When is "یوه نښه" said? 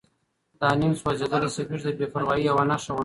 2.49-2.91